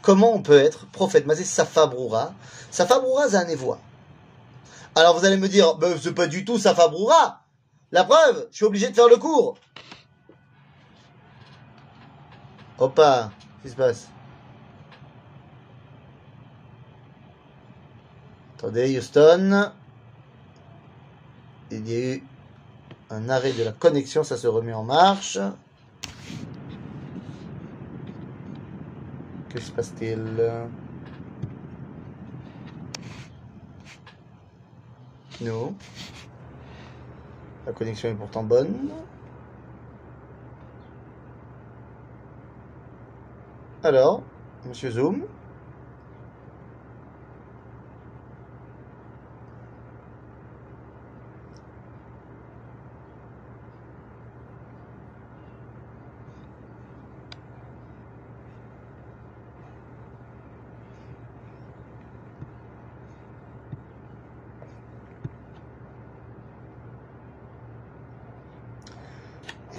[0.01, 1.27] Comment on peut être prophète?
[1.27, 2.33] Mazé Safa Broura.
[2.71, 3.79] Safa c'est.
[4.95, 7.43] Alors vous allez me dire, ben, c'est pas du tout Safa Broura.
[7.93, 9.59] La preuve, je suis obligé de faire le cours.
[12.79, 13.31] Opa,
[13.63, 14.16] qu'est-ce qui se passe?
[18.59, 19.71] Attendez, Houston.
[21.71, 22.23] Il y a eu
[23.11, 25.39] un arrêt de la connexion, ça se remet en marche.
[29.51, 30.51] Que se passe-t-il?
[35.43, 35.75] Non.
[37.67, 38.89] La connexion est pourtant bonne.
[43.83, 44.23] Alors,
[44.65, 45.27] Monsieur Zoom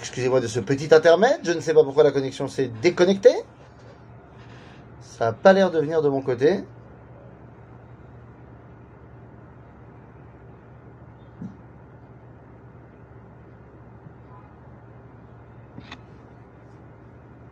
[0.08, 3.36] Excusez-moi de ce petit intermède, je ne sais pas pourquoi la connexion s'est déconnectée.
[5.02, 6.63] Ça n'a pas l'air de venir de mon côté.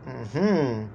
[0.07, 0.87] Mhm.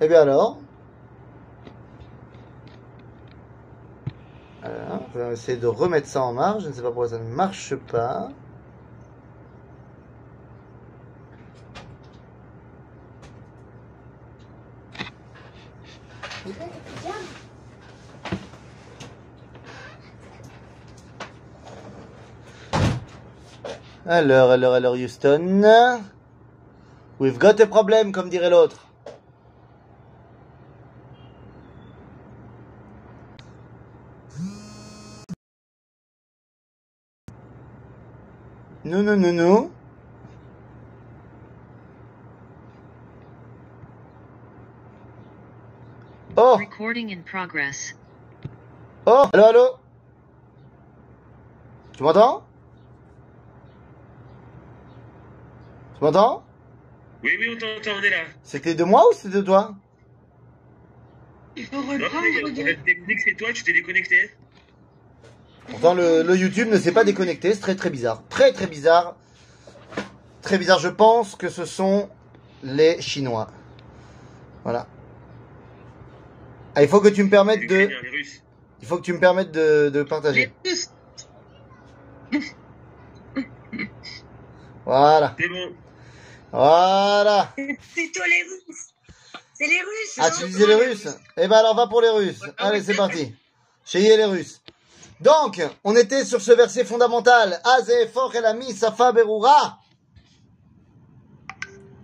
[0.00, 0.58] Eh bien alors
[5.46, 6.64] De remettre ça en marche.
[6.64, 8.30] Je ne sais pas pourquoi ça ne marche pas.
[24.04, 25.62] Alors, alors, alors, Houston.
[27.20, 28.85] We've got a problem, comme dirait l'autre.
[38.86, 39.70] Non, non, non, non.
[46.36, 47.94] Oh, Recording in progress.
[49.06, 49.78] oh, allô, allô.
[51.96, 52.44] Tu m'entends?
[55.98, 56.44] Tu m'entends?
[57.24, 58.22] Oui, oui, on t'entend, on est là.
[58.44, 59.74] C'était de moi ou c'était de toi?
[61.56, 62.08] Il faut Non,
[62.84, 64.30] technique, c'est toi, tu t'es déconnecté.
[65.68, 67.52] Pourtant, le, le YouTube ne s'est pas déconnecté.
[67.54, 68.22] C'est très très bizarre.
[68.28, 69.16] Très très bizarre.
[70.42, 70.78] Très bizarre.
[70.78, 72.08] Je pense que ce sont
[72.62, 73.48] les Chinois.
[74.62, 74.86] Voilà.
[76.74, 77.88] Ah, il faut que tu me permettes de,
[78.82, 80.52] il faut que tu me permettes de, de partager.
[84.84, 85.34] Voilà.
[85.38, 85.72] C'est bon.
[86.52, 87.52] Voilà.
[87.56, 88.94] C'est toi les Russes.
[89.54, 90.18] C'est les Russes.
[90.18, 92.42] Ah, tu disais les Russes Eh ben alors, va pour les Russes.
[92.58, 93.34] Allez, c'est parti.
[93.84, 94.60] Chez les Russes.
[95.20, 97.60] Donc, on était sur ce verset fondamental.
[97.64, 99.78] Az efor elami safa berura.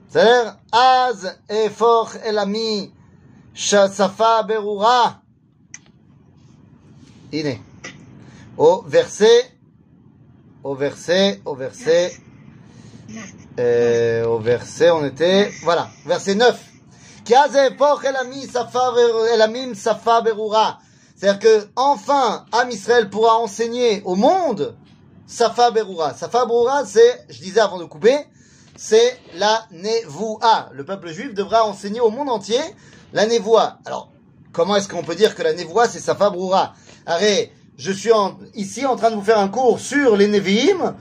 [0.08, 2.90] C'est-à-dire, Az efor elami
[3.54, 5.22] safa berura.
[7.32, 7.60] Iné.
[8.56, 9.50] Au verset,
[10.62, 12.12] au verset, au verset,
[13.58, 16.58] euh, au verset, on était, voilà, verset 9.
[17.24, 20.78] Ki az efor elami safa ber- elamim safa berura.
[21.22, 24.74] C'est-à-dire que enfin, Am Israël pourra enseigner au monde
[25.28, 26.14] Safa Berura.
[26.14, 28.16] Safa Berura, c'est, je disais avant de couper,
[28.74, 30.70] c'est la Nevoua.
[30.72, 32.58] Le peuple juif devra enseigner au monde entier
[33.12, 33.78] la Nevoua.
[33.84, 34.10] Alors,
[34.50, 36.74] comment est-ce qu'on peut dire que la Nevoua, c'est Safa Berura
[37.06, 38.10] Arrête, je suis
[38.56, 40.96] ici en train de vous faire un cours sur les Nevi'im,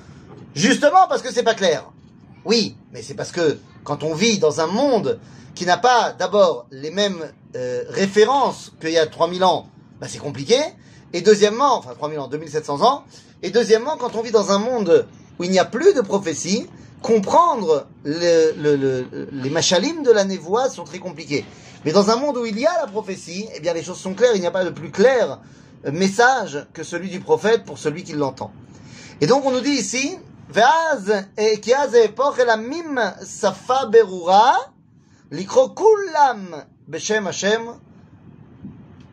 [0.54, 1.92] justement parce que c'est pas clair.
[2.46, 5.20] Oui, mais c'est parce que quand on vit dans un monde
[5.56, 9.66] qui n'a pas d'abord les mêmes euh, références qu'il y a 3000 ans,
[10.02, 10.58] bah c'est compliqué.
[11.14, 13.04] Et deuxièmement, enfin 3000 ans, 2700 ans.
[13.44, 15.08] Et deuxièmement, quand on vit dans un monde
[15.40, 16.68] où il n'y a plus de prophétie,
[17.02, 21.46] comprendre le- le- le- les machalim de la névoie sont très compliqués.
[21.86, 24.14] Mais dans un monde où il y a la prophétie, eh bien les choses sont
[24.14, 24.32] claires.
[24.36, 25.40] Il n'y a pas de plus clair
[25.84, 28.52] message que celui du prophète pour celui qui l'entend.
[29.20, 30.18] Et donc on nous dit ici,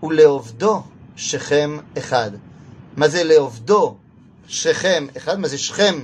[0.04, 0.84] ולעובדו
[1.16, 2.32] שכם אחד.
[2.98, 3.98] מה זה לעובדו
[4.48, 5.40] שכם אחד?
[5.40, 5.96] מה זה שכם?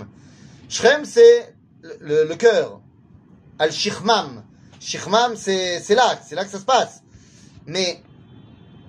[0.70, 1.54] שכם c'est
[1.84, 2.80] le, le, le cœur.
[3.60, 4.44] Al shichmam.
[4.80, 7.02] Shichmam c'est c'est là, c'est là que ça se passe.
[7.66, 8.02] Mais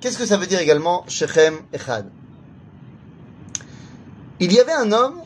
[0.00, 2.06] qu'est-ce que ça veut dire également Shechem Echad
[4.38, 5.22] Il y avait un homme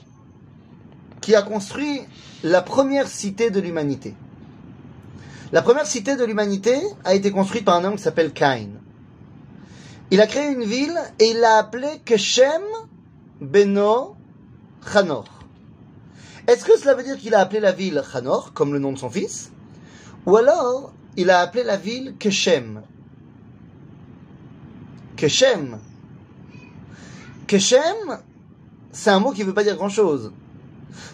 [1.21, 2.01] qui a construit
[2.43, 4.14] la première cité de l'humanité.
[5.53, 8.69] La première cité de l'humanité a été construite par un homme qui s'appelle Cain.
[10.12, 12.63] Il a créé une ville et il l'a appelée Keshem
[13.41, 14.15] Beno
[14.91, 15.26] Chanor.
[16.48, 18.98] Est-ce que cela veut dire qu'il a appelé la ville Chanor, comme le nom de
[18.98, 19.52] son fils?
[20.26, 22.82] Ou alors, il a appelé la ville Keshem?
[25.15, 25.78] Keshem
[27.45, 28.19] Keshem,
[28.91, 30.32] c'est un mot qui ne veut pas dire grand-chose.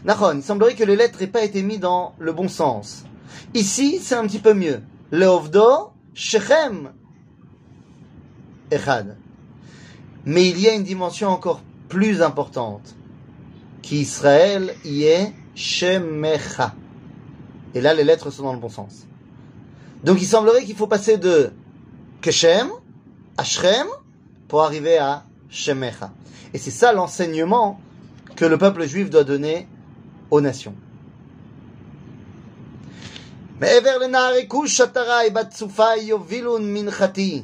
[0.06, 3.04] Nahon, il semblerait que les lettres n'aient pas été mises dans le bon sens.
[3.54, 4.82] Ici, c'est un petit peu mieux.
[5.12, 6.92] Leovdo, Shechem,
[8.75, 9.17] Echad.
[10.25, 12.95] Mais il y a une dimension encore plus importante.
[13.83, 16.75] Qu'Israël y est Shemecha.
[17.75, 19.07] Et là, les lettres sont dans le bon sens.
[20.05, 21.51] Donc, il semblerait qu'il faut passer de
[22.21, 22.69] Keshem
[23.37, 23.87] à Shrem
[24.49, 26.13] pour arriver à Shemecha.
[26.53, 27.81] Et c'est ça l'enseignement
[28.37, 29.67] que le peuple juif doit donner
[30.31, 30.75] aux nations.
[33.61, 37.43] מעבר לנערי כוש שתרי בת צופה יובילון מנחתי.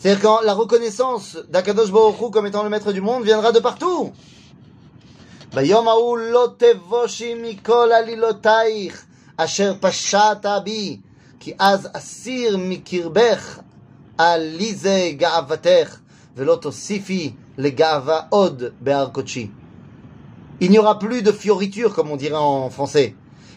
[0.00, 4.10] c'est-à-dire que la reconnaissance d'Akadosh Baruch comme étant le maître du monde viendra de partout.
[5.52, 5.62] Bah,
[11.40, 11.90] ki az.
[20.62, 23.14] Il n'y aura plus de fioriture, comme on dirait en français.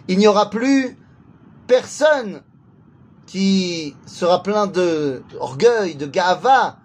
[0.07, 0.97] Il n'y aura plus
[1.67, 2.41] personne
[3.27, 6.77] qui sera plein de orgueil, de gava,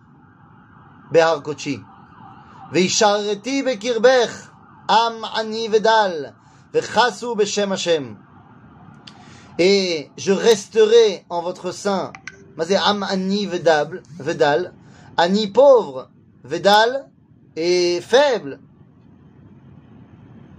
[1.10, 1.80] Behar Kochi.
[2.72, 4.30] Veishareti bekirbech,
[4.88, 6.34] am ani vedal,
[6.72, 8.16] vechasu beshem Hashem.
[9.58, 12.12] Et je resterai en votre sein.
[12.56, 14.72] Mais am ani vedal, vedal,
[15.16, 16.10] ani pauvre,
[16.44, 17.08] vedal
[17.56, 18.60] et faible.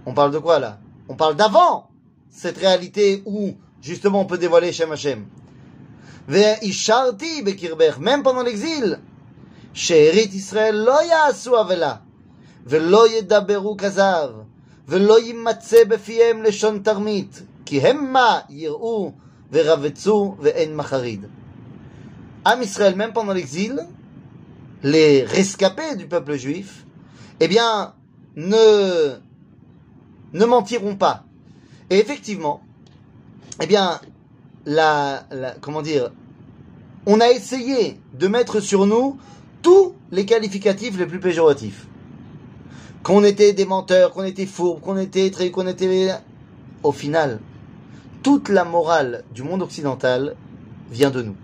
[0.06, 0.78] On parle de quoi là?
[1.08, 1.90] On parle d'avant
[2.30, 5.26] cette réalité où justement on peut dévoiler Shem Hashem.
[6.30, 9.00] Ve'isharti bekirbech, même pendant l'exil.
[9.72, 12.02] She'erit Israël lo ya'asu avela,
[12.66, 14.44] ve'lo yedaberu kazav,
[14.86, 19.12] ve'lo yimatze befiem leshon tarmit, ki hemma yir'u
[19.50, 21.26] ve'ravetsu ve'en macharid.
[22.44, 23.80] Am Israël, même pendant l'exil,
[24.82, 26.86] les rescapés du peuple juif,
[27.40, 27.94] eh bien,
[28.36, 29.18] ne,
[30.32, 31.24] ne mentiront pas.
[31.90, 32.62] Et effectivement,
[33.60, 34.00] eh bien,
[34.64, 35.24] la,
[35.60, 36.12] comment dire,
[37.06, 39.18] on a essayé de mettre sur nous
[39.62, 41.86] tous les qualificatifs les plus péjoratifs.
[43.02, 46.10] Qu'on était des menteurs, qu'on était fourbes, qu'on était très, qu'on était,
[46.82, 47.40] au final,
[48.22, 50.36] toute la morale du monde occidental
[50.90, 51.36] vient de nous.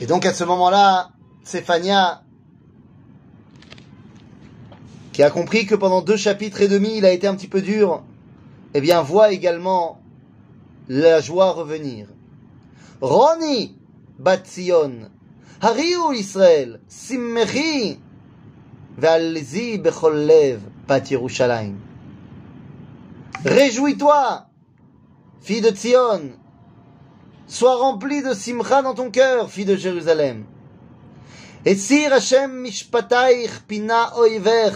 [0.00, 1.10] Et donc à ce moment-là,
[1.42, 2.24] Séphania
[5.14, 7.62] qui a compris que pendant deux chapitres et demi, il a été un petit peu
[7.62, 8.02] dur,
[8.74, 10.00] eh bien, voit également
[10.88, 12.06] la joie revenir.
[13.00, 13.76] Roni
[14.18, 15.10] Batzion,
[15.60, 17.98] Hariu Israël, Simmechi,
[18.96, 21.76] Ve'alzi bechol lev, Bat Yerushalayim.
[23.44, 24.46] Réjouis-toi,
[25.42, 26.32] fille de Tzion,
[27.46, 30.44] sois remplie de simcha dans ton cœur, fille de Jérusalem.
[31.66, 34.74] Et sir Hashem mishpataich pina oivech,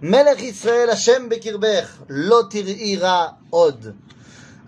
[0.00, 3.94] melech Israël Hashem bekirbech, lo tir'ira od.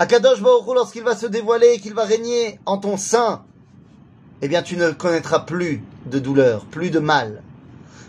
[0.00, 3.44] Akadosh Baruch Hu, lorsqu'il va se dévoiler et qu'il va régner en ton sein,
[4.40, 7.42] eh bien tu ne connaîtras plus de douleur, plus de mal.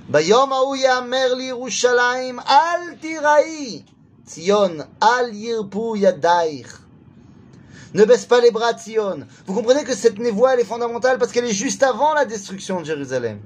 [0.08, 3.84] Bayom hahu yamer li Yerushalayim al tirai,
[4.26, 6.68] Tzion al yirpu yadaich.
[7.94, 9.28] Ne baisse pas les bras, Tzion.
[9.46, 12.86] Vous comprenez que cette névoie, est fondamentale parce qu'elle est juste avant la destruction de
[12.86, 13.42] Jérusalem.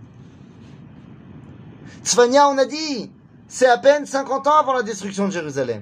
[2.03, 3.09] Tzfania, on a dit,
[3.47, 5.81] c'est à peine 50 ans avant la destruction de Jérusalem.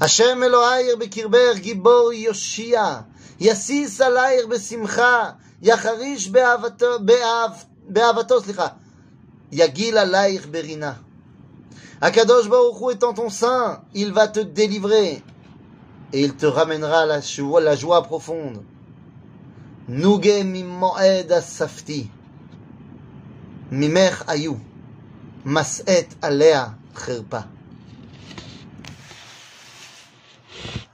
[0.00, 3.06] Hashem Elohair bekirber gibor Yoshia,
[3.38, 8.74] yasis alair besimcha, yacharish be'avato, be'av, be'avato, slicha,
[9.52, 10.96] yagil alair berina.
[12.00, 12.46] Akadosh
[12.90, 15.22] est en ton sein, il va te délivrer
[16.12, 18.62] et il te ramènera la joie, profonde.
[19.88, 22.10] Nuge mimoed asafti,
[23.70, 24.56] mimech ayu,
[25.44, 26.74] mas'et alea.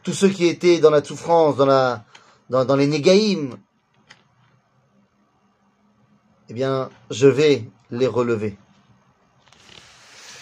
[0.09, 2.03] Tous ceux qui étaient dans la souffrance, dans, la,
[2.49, 3.57] dans, dans les négaïm,
[6.49, 8.57] eh bien, je vais les relever.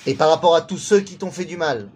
[0.05, 1.89] Et par rapport à tous ceux qui t'ont fait du mal,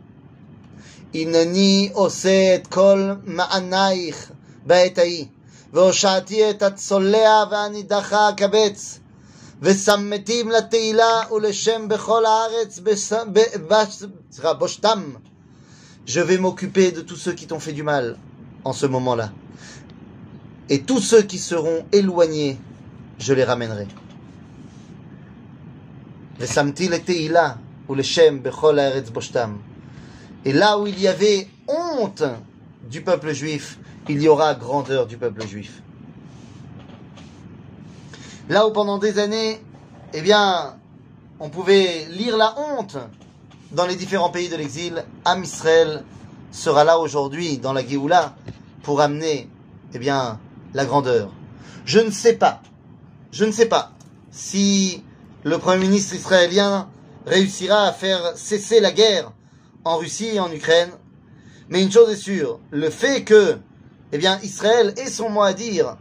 [1.13, 4.31] הנני עושה את כל מענייך
[4.65, 5.25] בעת ההיא,
[5.73, 8.99] והושעתי את הצולע והנידחה הקבץ,
[9.61, 13.13] ושמתים לתהילה ולשם בכל הארץ, בס...
[13.13, 13.39] ב...
[13.67, 14.03] בש...
[14.31, 15.13] סליחה, בושתם.
[16.06, 18.16] je vais m'occuper de tous ceux qui t'ont fait du mal
[18.64, 19.32] en ce moment-là.
[20.68, 22.58] Et tous ceux qui seront éloignés,
[23.18, 23.86] je les ramènerai.
[30.44, 32.24] Et là où il y avait honte
[32.90, 33.78] du peuple juif,
[34.08, 35.82] il y aura grandeur du peuple juif.
[38.48, 39.60] Là où pendant des années,
[40.14, 40.76] eh bien,
[41.38, 42.98] on pouvait lire la honte
[43.72, 46.04] dans les différents pays de l'exil, Am Israël
[46.50, 48.36] sera là aujourd'hui dans la Géoula
[48.82, 49.48] pour amener,
[49.94, 50.38] eh bien,
[50.74, 51.32] la grandeur.
[51.84, 52.62] Je ne sais pas,
[53.32, 53.92] je ne sais pas
[54.30, 55.02] si
[55.44, 56.88] le premier ministre israélien
[57.26, 59.32] réussira à faire cesser la guerre
[59.84, 60.90] en Russie et en Ukraine.
[61.68, 63.56] Mais une chose est sûre, le fait que,
[64.12, 65.96] eh bien, Israël ait son mot à dire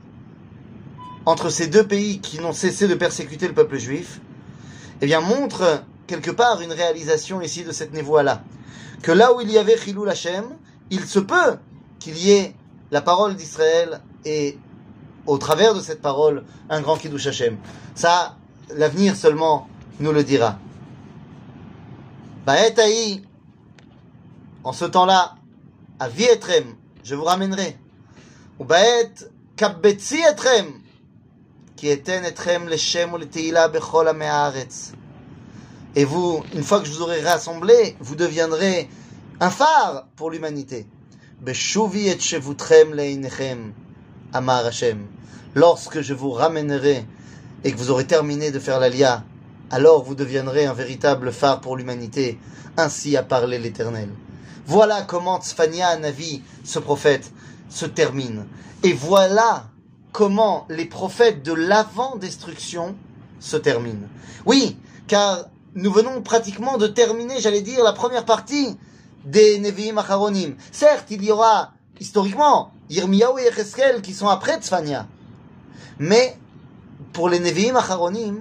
[1.26, 4.19] entre ces deux pays qui n'ont cessé de persécuter le peuple juif,
[4.99, 8.43] eh bien, montre quelque part une réalisation ici de cette névoie-là.
[9.01, 10.43] Que là où il y avait Chilou Hashem,
[10.89, 11.57] il se peut
[11.99, 12.53] qu'il y ait
[12.91, 14.57] la parole d'Israël et
[15.26, 17.57] au travers de cette parole, un grand Kiddush Hashem.
[17.95, 18.36] Ça,
[18.76, 19.70] l'avenir seulement
[20.01, 20.57] nous le dira.
[22.45, 23.24] Ba'etaï,
[24.66, 25.36] en ce temps-là,
[25.97, 27.78] à Vietrem, je vous ramènerai.
[28.59, 29.14] Ou Baet
[29.55, 30.74] Kabbetzi Etrem,
[31.78, 34.91] qui eten Etrem le Shem ou le Teila bechol haaretz.
[35.96, 38.89] Et vous, une fois que je vous aurai rassemblé, vous deviendrez
[39.39, 40.88] un phare pour l'humanité.
[44.34, 45.06] Amar Hashem.
[45.54, 47.06] Lorsque je vous ramènerai
[47.64, 49.26] et que vous aurez terminé de faire l'alia,
[49.70, 52.39] alors vous deviendrez un véritable phare pour l'humanité.
[52.78, 54.10] Ainsi a parlé l'Éternel.
[54.66, 57.32] Voilà comment Tzfania Navi, ce prophète,
[57.70, 58.46] se termine.
[58.84, 59.66] Et voilà
[60.14, 62.96] comment les prophètes de l'avant-destruction
[63.39, 64.08] se terminent.
[64.46, 64.78] Oui,
[65.08, 68.78] car nous venons pratiquement de terminer, j'allais dire, la première partie
[69.26, 70.55] des Nevi'im Acharonim.
[70.72, 75.07] Certes, il y aura, historiquement, Yirmiyahu et Echeskel qui sont après Tzfania.
[75.99, 76.38] Mais,
[77.13, 78.39] pour les Nevi'im Acharonim,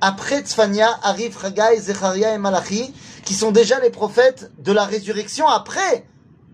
[0.00, 2.92] après Tzfania arrivent Chagai, Zecharia et Malachi,
[3.24, 6.06] qui sont déjà les prophètes de la résurrection après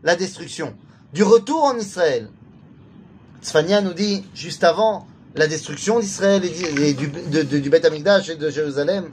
[0.03, 0.75] la destruction,
[1.13, 2.31] du retour en Israël.
[3.43, 8.37] Tzfania nous dit, juste avant la destruction d'Israël et du, de, de, Beth Amikdash et
[8.37, 9.11] de Jérusalem,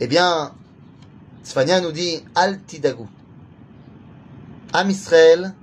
[0.00, 0.54] eh bien,
[1.44, 3.04] Tzfania nous dit, Al Tidagu.
[4.72, 5.54] Am Israël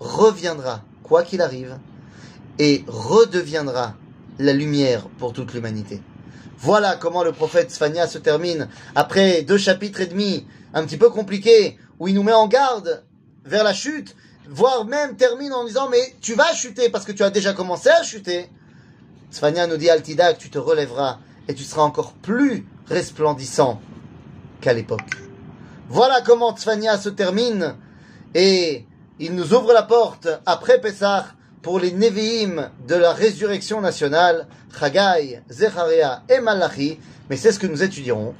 [0.00, 1.78] reviendra, quoi qu'il arrive,
[2.58, 3.94] et redeviendra
[4.38, 6.00] la lumière pour toute l'humanité.
[6.58, 11.10] Voilà comment le prophète Sfania se termine après deux chapitres et demi, un petit peu
[11.10, 13.04] compliqués, où il nous met en garde
[13.44, 14.16] vers la chute,
[14.48, 17.90] voire même termine en disant mais tu vas chuter parce que tu as déjà commencé
[17.90, 18.48] à chuter.
[19.30, 21.18] Sfania nous dit Altidak, tu te relèveras
[21.48, 23.80] et tu seras encore plus resplendissant
[24.60, 25.00] qu'à l'époque.
[25.88, 27.76] Voilà comment Tzfania se termine
[28.34, 28.86] et
[29.18, 31.26] il nous ouvre la porte après Pessah
[31.62, 36.98] pour les Nevi'im de la résurrection nationale, Chagai, Zecharia et Malachi,
[37.30, 38.34] mais c'est ce que nous étudierons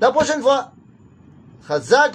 [0.00, 0.72] la prochaine fois.
[1.66, 2.12] Chazak